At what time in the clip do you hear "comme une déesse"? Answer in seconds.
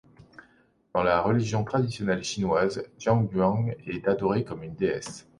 4.43-5.27